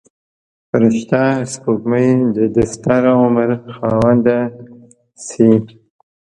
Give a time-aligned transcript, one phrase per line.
[0.69, 1.21] فرشته
[1.51, 4.39] سپوږمۍ د دستر عمر خاونده
[5.27, 5.51] شي.